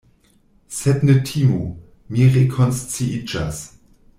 Sed 0.77 1.03
ne 1.09 1.17
timu; 1.31 1.59
mi 2.15 2.25
rekonsciiĝas. 2.39 3.65